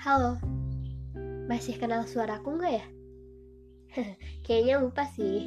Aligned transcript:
Halo, 0.00 0.40
masih 1.44 1.76
kenal 1.76 2.08
suaraku 2.08 2.56
nggak 2.56 2.72
ya? 2.72 2.86
Kayaknya 4.48 4.80
lupa 4.80 5.04
sih. 5.04 5.44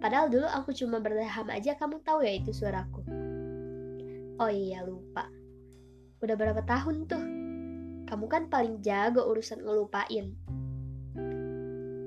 Padahal 0.00 0.32
dulu 0.32 0.48
aku 0.48 0.72
cuma 0.72 1.04
berdaham 1.04 1.52
aja 1.52 1.76
kamu 1.76 2.00
tahu 2.00 2.24
ya 2.24 2.32
itu 2.32 2.48
suaraku. 2.48 3.04
Oh 4.40 4.48
iya 4.48 4.80
lupa. 4.88 5.28
Udah 6.24 6.32
berapa 6.32 6.64
tahun 6.64 7.04
tuh? 7.04 7.24
Kamu 8.08 8.24
kan 8.24 8.48
paling 8.48 8.80
jago 8.80 9.28
urusan 9.28 9.60
ngelupain. 9.60 10.32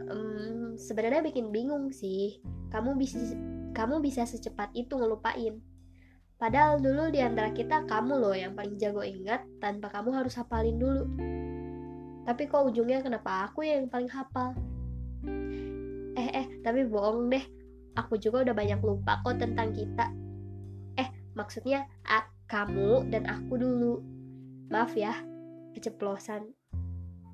Um, 0.09 0.81
Sebenarnya 0.81 1.21
bikin 1.29 1.53
bingung 1.53 1.93
sih. 1.93 2.41
Kamu 2.73 2.97
bisa 2.97 3.21
kamu 3.77 4.01
bisa 4.01 4.25
secepat 4.25 4.73
itu 4.73 4.97
ngelupain. 4.97 5.61
Padahal 6.41 6.81
dulu 6.81 7.13
di 7.13 7.21
antara 7.21 7.53
kita 7.53 7.85
kamu 7.85 8.17
loh 8.17 8.33
yang 8.33 8.57
paling 8.57 8.81
jago 8.81 9.05
ingat 9.05 9.45
tanpa 9.61 9.93
kamu 9.93 10.25
harus 10.25 10.33
hafalin 10.41 10.81
dulu. 10.81 11.05
Tapi 12.27 12.43
kok 12.51 12.67
ujungnya 12.67 12.99
kenapa 12.99 13.47
aku 13.47 13.63
yang 13.63 13.87
paling 13.87 14.11
hafal? 14.11 14.51
Eh 16.19 16.29
eh, 16.43 16.45
tapi 16.59 16.83
bohong 16.83 17.31
deh. 17.31 17.45
Aku 17.95 18.19
juga 18.19 18.43
udah 18.43 18.51
banyak 18.51 18.83
lupa 18.83 19.23
kok 19.23 19.39
tentang 19.39 19.71
kita. 19.71 20.11
Eh, 20.99 21.07
maksudnya 21.39 21.87
a, 22.03 22.27
kamu 22.51 23.07
dan 23.07 23.31
aku 23.31 23.55
dulu. 23.55 24.03
Maaf 24.67 24.91
ya, 24.99 25.15
keceplosan. 25.71 26.51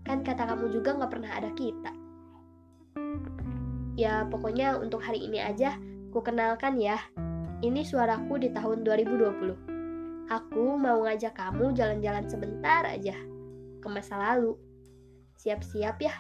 Kan 0.06 0.22
kata 0.22 0.46
kamu 0.46 0.70
juga 0.70 0.94
nggak 0.94 1.10
pernah 1.10 1.32
ada 1.42 1.50
kita. 1.58 1.92
Ya, 3.98 4.30
pokoknya 4.30 4.78
untuk 4.78 5.02
hari 5.02 5.26
ini 5.26 5.42
aja, 5.42 5.74
ku 6.14 6.22
kenalkan 6.22 6.78
ya. 6.78 7.02
Ini 7.66 7.82
suaraku 7.82 8.38
di 8.38 8.54
tahun 8.54 8.86
2020. 8.86 10.30
Aku 10.30 10.78
mau 10.78 11.02
ngajak 11.02 11.34
kamu 11.34 11.74
jalan-jalan 11.74 12.30
sebentar 12.30 12.86
aja 12.86 13.18
ke 13.82 13.88
masa 13.90 14.22
lalu. 14.22 14.54
Siap-siap 15.40 15.98
ya. 16.02 16.14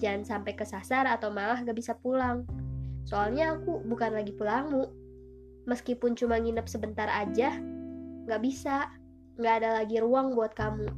Jangan 0.00 0.22
sampai 0.26 0.52
kesasar 0.56 1.08
atau 1.08 1.32
malah 1.32 1.60
gak 1.62 1.76
bisa 1.76 1.96
pulang. 1.96 2.44
Soalnya 3.04 3.56
aku 3.56 3.84
bukan 3.84 4.16
lagi 4.16 4.32
pulangmu. 4.32 4.90
Meskipun 5.64 6.16
cuma 6.16 6.36
nginep 6.36 6.66
sebentar 6.68 7.08
aja, 7.08 7.56
gak 8.28 8.40
bisa. 8.44 8.92
Gak 9.40 9.54
ada 9.64 9.82
lagi 9.82 9.98
ruang 9.98 10.36
buat 10.36 10.52
kamu. 10.52 10.88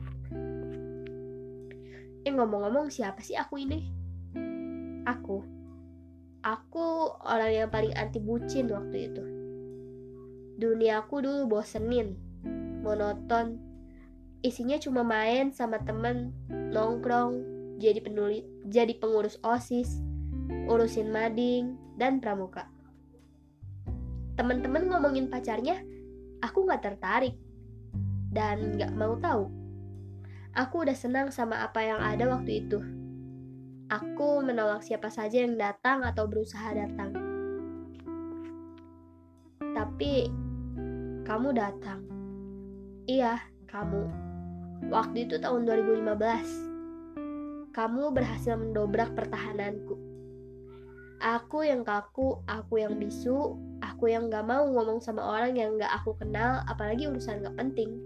Eh 2.26 2.32
ngomong-ngomong 2.34 2.90
siapa 2.90 3.22
sih 3.22 3.38
aku 3.38 3.62
ini? 3.62 3.86
Aku. 5.06 5.46
Aku 6.42 7.14
orang 7.26 7.52
yang 7.54 7.68
paling 7.70 7.94
anti 7.94 8.22
bucin 8.22 8.70
waktu 8.70 9.10
itu 9.10 9.36
duniaku 10.56 11.20
dulu 11.20 11.60
bosenin, 11.60 12.16
monoton. 12.80 13.60
Isinya 14.46 14.78
cuma 14.78 15.02
main 15.02 15.50
sama 15.50 15.82
temen, 15.82 16.30
nongkrong, 16.70 17.42
jadi 17.82 17.98
penulis, 17.98 18.46
jadi 18.70 18.94
pengurus 18.94 19.42
OSIS, 19.42 19.98
urusin 20.70 21.10
mading, 21.10 21.74
dan 21.98 22.22
pramuka. 22.22 22.70
Temen-temen 24.38 24.86
ngomongin 24.86 25.26
pacarnya, 25.26 25.82
aku 26.46 26.62
gak 26.70 26.86
tertarik 26.86 27.34
dan 28.30 28.78
gak 28.78 28.94
mau 28.94 29.18
tahu. 29.18 29.50
Aku 30.54 30.86
udah 30.86 30.94
senang 30.94 31.34
sama 31.34 31.66
apa 31.66 31.82
yang 31.82 31.98
ada 31.98 32.30
waktu 32.30 32.62
itu. 32.62 32.78
Aku 33.90 34.46
menolak 34.46 34.86
siapa 34.86 35.10
saja 35.10 35.42
yang 35.42 35.58
datang 35.58 36.06
atau 36.06 36.30
berusaha 36.30 36.70
datang. 36.70 37.10
Tapi 39.74 40.30
kamu 41.26 41.50
datang. 41.50 42.06
Iya, 43.10 43.42
kamu. 43.66 44.25
Waktu 44.84 45.24
itu 45.24 45.40
tahun 45.40 45.64
2015. 45.64 47.72
Kamu 47.72 48.12
berhasil 48.12 48.56
mendobrak 48.56 49.16
pertahananku. 49.16 49.96
Aku 51.16 51.64
yang 51.64 51.80
kaku, 51.80 52.44
aku 52.44 52.84
yang 52.84 53.00
bisu, 53.00 53.56
aku 53.80 54.12
yang 54.12 54.28
gak 54.28 54.44
mau 54.44 54.68
ngomong 54.68 55.00
sama 55.00 55.24
orang 55.24 55.56
yang 55.56 55.80
gak 55.80 55.88
aku 55.88 56.12
kenal, 56.20 56.60
apalagi 56.68 57.08
urusan 57.08 57.40
gak 57.40 57.56
penting. 57.56 57.96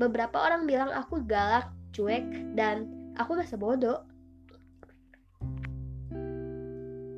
Beberapa 0.00 0.40
orang 0.40 0.64
bilang 0.64 0.88
aku 0.88 1.20
galak, 1.28 1.68
cuek, 1.92 2.24
dan 2.56 2.88
aku 3.20 3.36
masa 3.36 3.60
bodoh. 3.60 4.00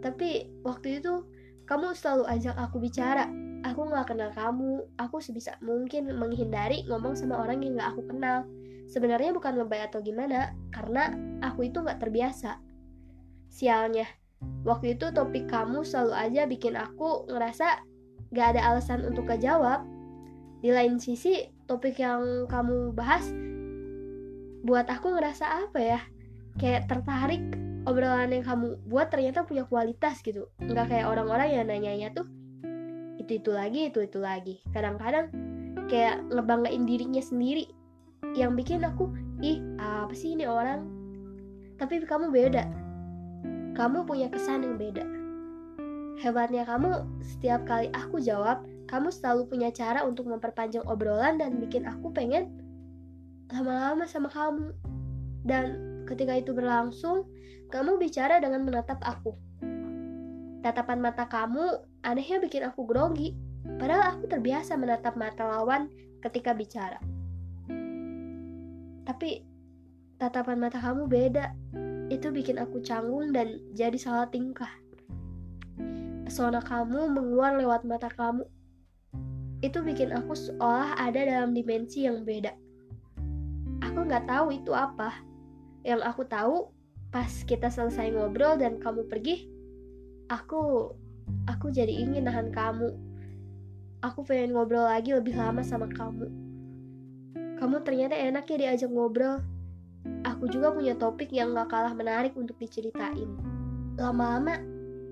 Tapi 0.02 0.50
waktu 0.66 1.02
itu 1.02 1.22
kamu 1.66 1.98
selalu 1.98 2.24
ajak 2.30 2.54
aku 2.54 2.78
bicara, 2.78 3.26
aku 3.66 3.90
gak 3.90 4.14
kenal 4.14 4.30
kamu, 4.30 4.86
aku 5.02 5.18
sebisa 5.18 5.58
mungkin 5.58 6.14
menghindari 6.14 6.86
ngomong 6.86 7.18
sama 7.18 7.42
orang 7.42 7.58
yang 7.66 7.74
gak 7.74 7.98
aku 7.98 8.06
kenal. 8.06 8.46
Sebenarnya 8.86 9.34
bukan 9.34 9.58
lebay 9.58 9.82
atau 9.82 9.98
gimana, 9.98 10.54
karena 10.70 11.10
aku 11.42 11.66
itu 11.66 11.82
gak 11.82 11.98
terbiasa. 11.98 12.62
Sialnya, 13.50 14.06
waktu 14.62 14.94
itu 14.94 15.10
topik 15.10 15.50
kamu 15.50 15.82
selalu 15.82 16.14
aja 16.14 16.42
bikin 16.46 16.78
aku 16.78 17.26
ngerasa 17.26 17.82
gak 18.30 18.54
ada 18.54 18.70
alasan 18.70 19.02
untuk 19.02 19.26
kejawab. 19.26 19.82
Di 20.62 20.70
lain 20.70 21.02
sisi, 21.02 21.50
topik 21.66 21.98
yang 21.98 22.46
kamu 22.46 22.94
bahas 22.94 23.26
buat 24.62 24.86
aku 24.86 25.18
ngerasa 25.18 25.66
apa 25.66 25.78
ya? 25.82 26.00
Kayak 26.62 26.86
tertarik 26.86 27.65
obrolan 27.86 28.34
yang 28.34 28.44
kamu 28.44 28.82
buat 28.90 29.08
ternyata 29.08 29.46
punya 29.46 29.64
kualitas 29.64 30.20
gitu. 30.20 30.50
Nggak 30.58 30.90
kayak 30.90 31.06
orang-orang 31.06 31.48
yang 31.54 31.64
nanyanya 31.70 32.10
tuh 32.12 32.26
itu 33.22 33.38
itu 33.38 33.50
lagi 33.54 33.88
itu 33.88 34.02
itu 34.02 34.18
lagi. 34.18 34.60
Kadang-kadang 34.74 35.30
kayak 35.86 36.26
ngebanggain 36.28 36.82
dirinya 36.84 37.22
sendiri 37.22 37.70
yang 38.34 38.58
bikin 38.58 38.82
aku 38.82 39.14
ih 39.40 39.62
apa 39.78 40.12
sih 40.12 40.34
ini 40.34 40.44
orang? 40.44 40.82
Tapi 41.78 42.02
kamu 42.02 42.34
beda. 42.34 42.64
Kamu 43.78 44.02
punya 44.04 44.26
kesan 44.28 44.66
yang 44.66 44.76
beda. 44.76 45.04
Hebatnya 46.16 46.64
kamu 46.64 47.06
setiap 47.20 47.68
kali 47.68 47.92
aku 47.92 48.18
jawab 48.18 48.64
kamu 48.86 49.10
selalu 49.10 49.50
punya 49.50 49.68
cara 49.74 50.06
untuk 50.06 50.30
memperpanjang 50.30 50.86
obrolan 50.86 51.42
dan 51.42 51.58
bikin 51.58 51.84
aku 51.90 52.14
pengen 52.14 52.54
lama-lama 53.50 54.06
sama 54.06 54.30
kamu. 54.30 54.72
Dan 55.46 55.95
ketika 56.06 56.38
itu 56.38 56.54
berlangsung 56.54 57.26
kamu 57.68 57.98
bicara 57.98 58.38
dengan 58.38 58.62
menatap 58.62 59.02
aku 59.02 59.34
Tatapan 60.66 60.98
mata 60.98 61.30
kamu 61.30 61.78
anehnya 62.02 62.42
bikin 62.42 62.66
aku 62.66 62.90
grogi, 62.90 63.38
padahal 63.78 64.18
aku 64.18 64.26
terbiasa 64.26 64.74
menatap 64.74 65.14
mata 65.14 65.46
lawan 65.46 65.86
ketika 66.26 66.50
bicara. 66.58 66.98
Tapi 69.06 69.46
tatapan 70.18 70.58
mata 70.58 70.82
kamu 70.82 71.06
beda. 71.06 71.54
Itu 72.10 72.34
bikin 72.34 72.58
aku 72.58 72.82
canggung 72.82 73.30
dan 73.30 73.62
jadi 73.78 73.94
salah 73.94 74.26
tingkah. 74.26 74.74
Pesona 76.26 76.58
kamu 76.58 77.14
menguar 77.14 77.54
lewat 77.54 77.86
mata 77.86 78.10
kamu. 78.10 78.42
Itu 79.62 79.86
bikin 79.86 80.10
aku 80.10 80.34
seolah 80.34 80.98
ada 80.98 81.22
dalam 81.22 81.54
dimensi 81.54 82.10
yang 82.10 82.26
beda. 82.26 82.50
Aku 83.86 84.02
nggak 84.02 84.26
tahu 84.26 84.50
itu 84.50 84.74
apa. 84.74 85.14
Yang 85.86 86.02
aku 86.02 86.22
tahu, 86.26 86.56
pas 87.14 87.30
kita 87.46 87.70
selesai 87.70 88.10
ngobrol 88.10 88.58
dan 88.58 88.82
kamu 88.82 89.06
pergi, 89.06 89.46
aku 90.26 90.90
aku 91.46 91.70
jadi 91.70 91.94
ingin 91.94 92.26
nahan 92.26 92.50
kamu. 92.50 92.90
Aku 94.02 94.26
pengen 94.26 94.58
ngobrol 94.58 94.82
lagi 94.82 95.14
lebih 95.14 95.38
lama 95.38 95.62
sama 95.62 95.86
kamu. 95.86 96.26
Kamu 97.62 97.86
ternyata 97.86 98.18
enak 98.18 98.50
ya 98.50 98.56
diajak 98.58 98.90
ngobrol. 98.90 99.38
Aku 100.26 100.50
juga 100.50 100.74
punya 100.74 100.98
topik 100.98 101.30
yang 101.30 101.54
gak 101.54 101.70
kalah 101.70 101.94
menarik 101.94 102.34
untuk 102.34 102.58
diceritain. 102.58 103.30
Lama-lama 103.94 104.58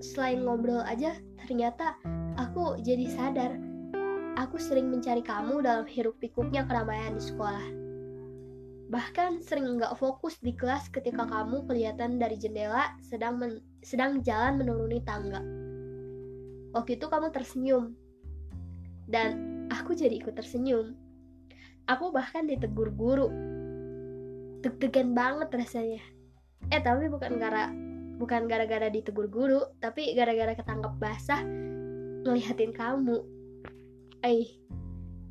selain 0.03 0.43
ngobrol 0.43 0.83
aja 0.83 1.15
ternyata 1.39 1.95
aku 2.35 2.83
jadi 2.83 3.07
sadar. 3.15 3.55
Aku 4.35 4.59
sering 4.59 4.91
mencari 4.91 5.23
kamu 5.23 5.63
dalam 5.63 5.87
hiruk 5.87 6.19
pikuknya 6.19 6.67
keramaian 6.67 7.15
di 7.15 7.23
sekolah 7.23 7.85
Bahkan 8.85 9.41
sering 9.41 9.81
nggak 9.81 9.97
fokus 9.97 10.37
di 10.41 10.53
kelas 10.53 10.93
ketika 10.93 11.25
kamu 11.25 11.65
kelihatan 11.65 12.21
dari 12.21 12.37
jendela 12.37 12.93
sedang 13.01 13.41
men 13.41 13.57
sedang 13.81 14.21
jalan 14.21 14.61
menuruni 14.61 15.01
tangga. 15.01 15.41
Waktu 16.77 17.01
itu 17.01 17.05
kamu 17.09 17.33
tersenyum. 17.33 17.97
Dan 19.09 19.65
aku 19.73 19.97
jadi 19.97 20.17
ikut 20.21 20.37
tersenyum. 20.37 20.93
Aku 21.89 22.09
bahkan 22.13 22.45
ditegur 22.45 22.93
guru. 22.93 23.29
Deg-degan 24.61 25.13
banget 25.13 25.49
rasanya. 25.53 26.01
Eh 26.73 26.81
tapi 26.81 27.09
bukan 27.09 27.37
gara 27.37 27.69
bukan 28.17 28.47
gara-gara 28.49 28.89
ditegur 28.89 29.27
guru, 29.29 29.61
tapi 29.83 30.15
gara-gara 30.17 30.55
ketangkep 30.57 30.93
basah 30.97 31.41
ngeliatin 32.25 32.73
kamu. 32.73 33.21
Eh, 34.25 34.57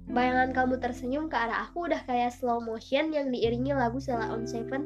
Bayangan 0.05 0.53
kamu 0.53 0.81
tersenyum 0.85 1.33
ke 1.33 1.37
arah 1.37 1.65
aku 1.69 1.89
udah 1.89 2.05
kayak 2.05 2.37
slow 2.37 2.61
motion 2.61 3.11
yang 3.11 3.33
diiringi 3.33 3.73
lagu 3.73 3.97
Sela 3.99 4.29
on 4.29 4.45
Seven 4.45 4.83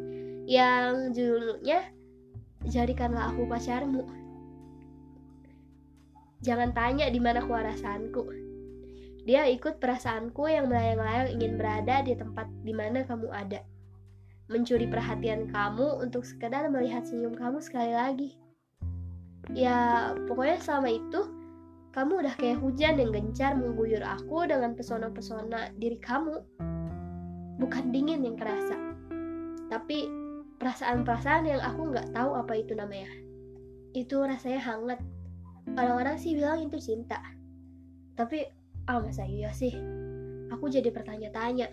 yang 0.47 1.11
judulnya 1.12 1.82
Jadikanlah 2.67 3.31
Aku 3.31 3.47
Pacarmu. 3.47 4.03
Jangan 6.43 6.70
tanya 6.75 7.06
di 7.11 7.19
mana 7.23 7.43
kewarasanku. 7.43 8.49
Dia 9.26 9.47
ikut 9.47 9.79
perasaanku 9.79 10.49
yang 10.49 10.67
melayang-layang 10.67 11.38
ingin 11.38 11.55
berada 11.61 12.03
di 12.03 12.17
tempat 12.19 12.49
di 12.64 12.73
mana 12.75 13.06
kamu 13.06 13.29
ada. 13.31 13.62
mencuri 14.49 14.88
perhatian 14.88 15.53
kamu 15.53 16.00
untuk 16.00 16.25
sekedar 16.25 16.64
melihat 16.73 17.05
senyum 17.05 17.37
kamu 17.37 17.61
sekali 17.61 17.93
lagi. 17.93 18.31
Ya, 19.53 20.17
pokoknya 20.25 20.56
selama 20.64 20.88
itu 20.88 21.21
kamu 21.99 22.23
udah 22.23 22.35
kayak 22.39 22.62
hujan 22.62 22.95
yang 22.95 23.11
gencar 23.11 23.59
mengguyur 23.59 24.06
aku 24.06 24.47
dengan 24.47 24.79
pesona-pesona 24.79 25.75
diri 25.83 25.99
kamu. 25.99 26.39
Bukan 27.59 27.91
dingin 27.91 28.23
yang 28.23 28.39
kerasa, 28.39 28.79
tapi 29.67 30.06
perasaan-perasaan 30.62 31.50
yang 31.50 31.59
aku 31.59 31.91
nggak 31.91 32.15
tahu 32.15 32.39
apa 32.39 32.55
itu 32.55 32.79
namanya. 32.79 33.11
Itu 33.99 34.23
rasanya 34.23 34.62
hangat. 34.62 35.03
Orang-orang 35.75 36.23
sih 36.23 36.39
bilang 36.39 36.62
itu 36.62 36.79
cinta. 36.79 37.19
Tapi, 38.15 38.47
ah 38.87 39.03
masa 39.03 39.27
iya 39.27 39.50
sih? 39.50 39.75
Aku 40.55 40.71
jadi 40.71 40.95
bertanya-tanya, 40.95 41.67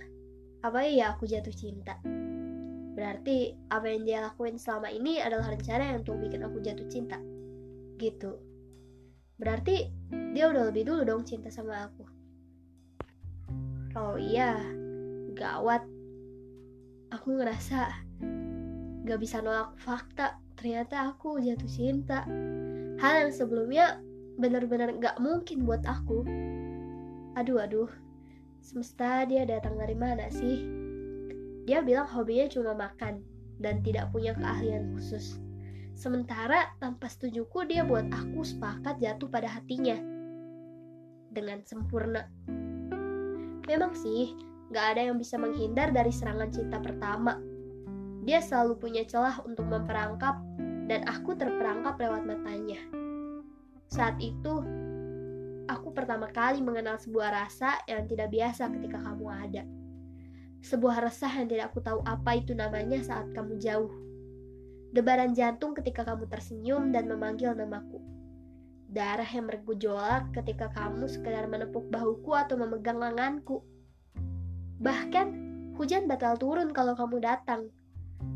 apa 0.66 0.89
iya 0.89 1.13
aku 1.13 1.30
jatuh 1.30 1.54
cinta? 1.54 2.01
Berarti 2.98 3.54
apa 3.69 3.94
yang 3.94 4.10
dia 4.10 4.25
lakuin 4.25 4.57
selama 4.57 4.89
ini 4.89 5.22
adalah 5.22 5.54
rencana 5.54 5.94
yang 5.94 6.01
untuk 6.01 6.18
bikin 6.18 6.42
aku 6.42 6.66
jatuh 6.66 6.89
cinta. 6.89 7.22
Gitu. 8.01 8.56
Berarti 9.36 10.04
dia 10.11 10.51
udah 10.51 10.67
lebih 10.69 10.85
dulu 10.87 11.01
dong 11.07 11.23
cinta 11.23 11.47
sama 11.47 11.87
aku. 11.87 12.03
Kalau 13.95 14.19
iya, 14.19 14.59
gawat. 15.31 15.87
Aku 17.15 17.39
ngerasa 17.39 17.95
gak 19.07 19.19
bisa 19.23 19.39
nolak 19.39 19.71
fakta. 19.79 20.35
Ternyata 20.59 21.15
aku 21.15 21.39
jatuh 21.39 21.71
cinta. 21.71 22.27
Hal 22.99 23.27
yang 23.27 23.31
sebelumnya 23.31 24.03
benar-benar 24.35 24.99
gak 24.99 25.15
mungkin 25.23 25.63
buat 25.63 25.87
aku. 25.87 26.27
Aduh, 27.39 27.63
aduh. 27.63 27.91
Semesta 28.59 29.23
dia 29.29 29.47
datang 29.47 29.79
dari 29.79 29.95
mana 29.95 30.27
sih? 30.27 30.65
Dia 31.63 31.85
bilang 31.85 32.09
hobinya 32.09 32.49
cuma 32.51 32.73
makan 32.75 33.21
dan 33.63 33.79
tidak 33.79 34.11
punya 34.11 34.35
keahlian 34.35 34.91
khusus. 34.97 35.39
Sementara 35.95 36.75
tanpa 36.83 37.07
setujuku 37.07 37.71
dia 37.71 37.88
buat 37.88 38.12
aku 38.12 38.44
sepakat 38.44 39.00
jatuh 39.00 39.31
pada 39.31 39.47
hatinya 39.47 39.95
dengan 41.31 41.63
sempurna. 41.63 42.27
Memang 43.65 43.95
sih, 43.95 44.36
gak 44.75 44.95
ada 44.95 45.07
yang 45.07 45.15
bisa 45.15 45.39
menghindar 45.39 45.95
dari 45.95 46.12
serangan 46.12 46.51
cinta 46.51 46.83
pertama. 46.83 47.39
Dia 48.27 48.44
selalu 48.44 48.75
punya 48.75 49.03
celah 49.07 49.39
untuk 49.47 49.63
memperangkap 49.71 50.36
dan 50.92 51.07
aku 51.07 51.31
terperangkap 51.33 51.95
lewat 51.95 52.27
matanya. 52.27 52.80
Saat 53.88 54.19
itu, 54.19 54.62
aku 55.71 55.89
pertama 55.95 56.27
kali 56.30 56.59
mengenal 56.59 57.00
sebuah 57.00 57.31
rasa 57.31 57.80
yang 57.88 58.03
tidak 58.06 58.36
biasa 58.36 58.68
ketika 58.75 59.00
kamu 59.00 59.25
ada. 59.31 59.63
Sebuah 60.65 61.06
resah 61.06 61.30
yang 61.30 61.48
tidak 61.48 61.71
aku 61.71 61.80
tahu 61.80 62.01
apa 62.03 62.41
itu 62.41 62.57
namanya 62.57 62.98
saat 63.00 63.30
kamu 63.31 63.62
jauh. 63.62 63.94
Debaran 64.95 65.36
jantung 65.36 65.75
ketika 65.75 66.07
kamu 66.07 66.31
tersenyum 66.31 66.95
dan 66.95 67.12
memanggil 67.12 67.51
namaku. 67.51 68.00
Darah 68.88 69.27
yang 69.27 69.44
bergejolak 69.51 70.31
ketika 70.31 70.71
kamu 70.71 71.12
sekedar 71.12 71.51
menepuk 71.51 71.83
bahuku 71.92 72.31
atau 72.31 72.56
memegang 72.56 72.95
lenganku. 72.95 73.59
Bahkan, 74.80 75.27
hujan 75.75 76.07
batal 76.07 76.39
turun 76.39 76.71
kalau 76.71 76.95
kamu 76.95 77.19
datang. 77.19 77.68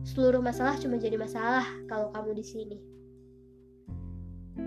Seluruh 0.03 0.43
masalah 0.43 0.75
cuma 0.75 0.99
jadi 0.99 1.15
masalah 1.15 1.63
kalau 1.87 2.11
kamu 2.11 2.35
di 2.35 2.43
sini. 2.43 2.77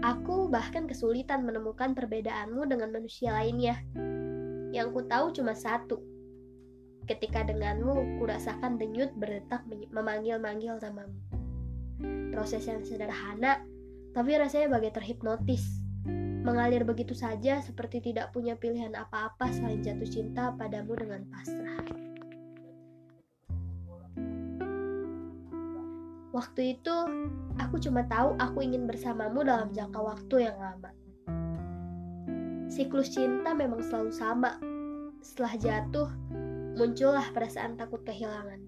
Aku 0.01 0.49
bahkan 0.49 0.89
kesulitan 0.89 1.45
menemukan 1.45 1.93
perbedaanmu 1.93 2.73
dengan 2.73 2.89
manusia 2.89 3.37
lainnya. 3.37 3.77
Yang 4.73 4.89
ku 4.97 5.01
tahu 5.05 5.37
cuma 5.37 5.53
satu, 5.53 6.01
Ketika 7.03 7.43
denganmu, 7.43 8.23
kurasakan 8.23 8.79
denyut 8.79 9.11
berdetak 9.19 9.67
memanggil-manggil 9.91 10.79
namamu. 10.79 11.42
Proses 12.33 12.65
yang 12.65 12.81
sederhana, 12.87 13.61
tapi 14.13 14.37
rasanya 14.37 14.73
bagai 14.73 14.97
terhipnotis. 14.97 15.83
Mengalir 16.43 16.83
begitu 16.83 17.15
saja 17.15 17.63
seperti 17.63 18.03
tidak 18.13 18.35
punya 18.35 18.59
pilihan 18.59 18.93
apa-apa 18.99 19.47
selain 19.55 19.79
jatuh 19.79 20.11
cinta 20.11 20.51
padamu 20.59 20.99
dengan 20.99 21.23
pasrah. 21.31 21.87
Waktu 26.33 26.81
itu, 26.81 26.97
aku 27.61 27.77
cuma 27.77 28.09
tahu 28.09 28.35
aku 28.41 28.65
ingin 28.65 28.89
bersamamu 28.89 29.45
dalam 29.45 29.69
jangka 29.71 30.01
waktu 30.01 30.49
yang 30.49 30.57
lama. 30.57 30.91
Siklus 32.73 33.13
cinta 33.13 33.53
memang 33.53 33.85
selalu 33.85 34.13
sama. 34.17 34.57
Setelah 35.21 35.55
jatuh, 35.61 36.09
muncullah 36.75 37.29
perasaan 37.37 37.77
takut 37.77 38.01
kehilangan 38.03 38.65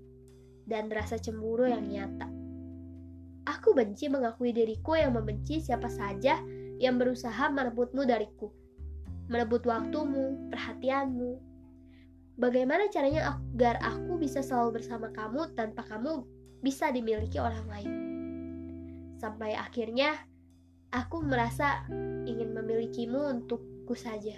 dan 0.68 0.92
rasa 0.92 1.16
cemburu 1.16 1.64
yang 1.64 1.88
nyata. 1.88 2.28
Aku 3.44 3.76
benci 3.76 4.08
mengakui 4.08 4.56
diriku 4.56 4.96
yang 4.96 5.12
membenci 5.12 5.60
siapa 5.60 5.92
saja 5.92 6.40
yang 6.80 6.96
berusaha 6.96 7.52
merebutmu 7.52 8.08
dariku, 8.08 8.48
merebut 9.28 9.68
waktumu, 9.68 10.48
perhatianmu. 10.48 11.40
Bagaimana 12.40 12.90
caranya 12.90 13.38
agar 13.38 13.78
aku 13.84 14.18
bisa 14.18 14.42
selalu 14.42 14.80
bersama 14.80 15.12
kamu 15.12 15.54
tanpa 15.54 15.86
kamu 15.86 16.24
bisa 16.64 16.90
dimiliki 16.90 17.38
orang 17.38 17.66
lain? 17.70 17.92
Sampai 19.20 19.54
akhirnya 19.54 20.18
aku 20.90 21.22
merasa 21.22 21.86
ingin 22.26 22.54
memilikimu 22.54 23.18
untukku 23.38 23.94
saja. 23.94 24.34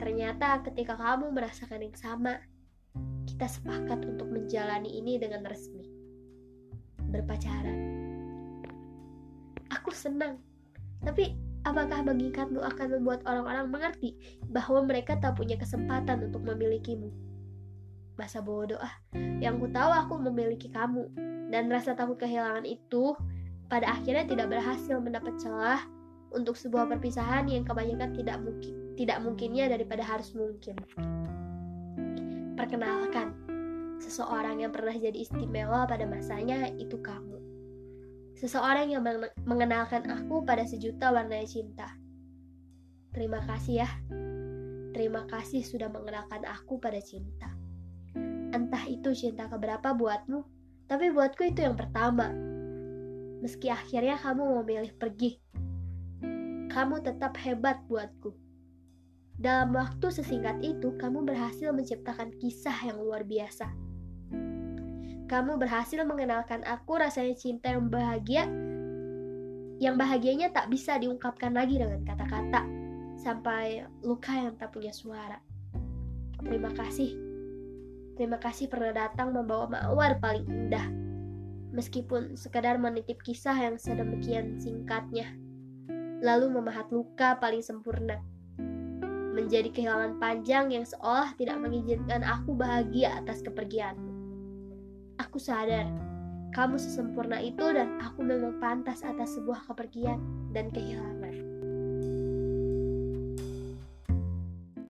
Ternyata 0.00 0.64
ketika 0.64 0.96
kamu 0.96 1.28
merasakan 1.32 1.84
yang 1.84 1.96
sama, 1.96 2.40
kita 3.28 3.46
sepakat 3.46 4.00
untuk 4.04 4.28
menjalani 4.32 5.00
ini 5.00 5.20
dengan 5.20 5.44
resmi. 5.44 5.79
Berpacaran. 7.10 7.78
Aku 9.70 9.90
senang. 9.94 10.38
Tapi 11.02 11.34
apakah 11.66 12.06
bagikatmu 12.06 12.62
akan 12.62 12.86
membuat 12.98 13.26
orang-orang 13.26 13.66
mengerti 13.70 14.16
bahwa 14.48 14.86
mereka 14.86 15.18
tak 15.18 15.36
punya 15.38 15.58
kesempatan 15.58 16.30
untuk 16.30 16.42
memilikimu? 16.46 17.10
Masa 18.14 18.40
bodoh 18.42 18.78
ah. 18.78 18.94
Yang 19.14 19.54
ku 19.62 19.66
tahu 19.74 19.90
aku 19.90 20.14
memiliki 20.22 20.70
kamu. 20.70 21.10
Dan 21.50 21.66
rasa 21.66 21.98
takut 21.98 22.14
kehilangan 22.20 22.62
itu 22.62 23.18
pada 23.66 23.90
akhirnya 23.90 24.26
tidak 24.26 24.50
berhasil 24.50 24.98
mendapat 25.02 25.34
celah 25.38 25.82
untuk 26.30 26.54
sebuah 26.54 26.86
perpisahan 26.90 27.50
yang 27.50 27.66
kebanyakan 27.66 28.14
tidak 28.14 28.38
mungkin 28.38 28.74
tidak 28.94 29.18
mungkinnya 29.24 29.66
daripada 29.72 30.04
harus 30.04 30.36
mungkin. 30.36 30.76
Perkenalkan, 32.54 33.32
seseorang 34.00 34.64
yang 34.64 34.72
pernah 34.72 34.96
jadi 34.96 35.14
istimewa 35.14 35.84
pada 35.84 36.08
masanya 36.08 36.72
itu 36.80 36.96
kamu. 36.98 37.38
Seseorang 38.40 38.88
yang 38.88 39.04
mengenalkan 39.44 40.08
aku 40.08 40.42
pada 40.48 40.64
sejuta 40.64 41.12
warna 41.12 41.44
cinta. 41.44 41.92
Terima 43.12 43.44
kasih 43.44 43.84
ya. 43.84 43.90
Terima 44.96 45.28
kasih 45.28 45.60
sudah 45.60 45.92
mengenalkan 45.92 46.42
aku 46.48 46.80
pada 46.80 46.98
cinta. 46.98 47.52
Entah 48.50 48.88
itu 48.88 49.12
cinta 49.12 49.46
keberapa 49.46 49.94
buatmu, 49.94 50.42
tapi 50.88 51.12
buatku 51.12 51.52
itu 51.52 51.62
yang 51.62 51.76
pertama. 51.76 52.32
Meski 53.44 53.70
akhirnya 53.70 54.18
kamu 54.18 54.64
memilih 54.64 54.92
pergi, 54.98 55.38
kamu 56.70 57.02
tetap 57.02 57.36
hebat 57.42 57.82
buatku. 57.86 58.32
Dalam 59.40 59.72
waktu 59.72 60.06
sesingkat 60.12 60.60
itu, 60.60 60.92
kamu 61.00 61.24
berhasil 61.24 61.72
menciptakan 61.72 62.30
kisah 62.38 62.76
yang 62.84 63.00
luar 63.00 63.24
biasa. 63.24 63.89
Kamu 65.30 65.62
berhasil 65.62 66.02
mengenalkan 66.02 66.66
aku 66.66 66.98
rasanya 66.98 67.38
cinta 67.38 67.70
yang 67.70 67.86
bahagia, 67.86 68.50
yang 69.78 69.94
bahagianya 69.94 70.50
tak 70.50 70.66
bisa 70.74 70.98
diungkapkan 70.98 71.54
lagi 71.54 71.78
dengan 71.78 72.02
kata-kata, 72.02 72.66
sampai 73.14 73.86
luka 74.02 74.34
yang 74.34 74.58
tak 74.58 74.74
punya 74.74 74.90
suara. 74.90 75.38
Terima 76.42 76.74
kasih. 76.74 77.14
Terima 78.18 78.42
kasih 78.42 78.66
pernah 78.66 78.90
datang 78.90 79.30
membawa 79.30 79.70
mawar 79.70 80.18
paling 80.18 80.50
indah. 80.50 80.90
Meskipun 81.70 82.34
sekadar 82.34 82.82
menitip 82.82 83.22
kisah 83.22 83.54
yang 83.54 83.78
sedemikian 83.78 84.58
singkatnya 84.58 85.30
lalu 86.20 86.52
memahat 86.52 86.90
luka 86.90 87.38
paling 87.38 87.62
sempurna. 87.62 88.18
Menjadi 89.30 89.70
kehilangan 89.70 90.18
panjang 90.18 90.74
yang 90.74 90.82
seolah 90.82 91.32
tidak 91.38 91.56
mengizinkan 91.62 92.26
aku 92.26 92.50
bahagia 92.52 93.14
atas 93.22 93.40
kepergianmu. 93.46 94.09
Aku 95.20 95.36
sadar, 95.36 95.84
kamu 96.56 96.80
sesempurna 96.80 97.44
itu 97.44 97.60
dan 97.76 98.00
aku 98.00 98.24
memang 98.24 98.56
pantas 98.56 99.04
atas 99.04 99.36
sebuah 99.36 99.68
kepergian 99.68 100.16
dan 100.56 100.72
kehilangan. 100.72 101.19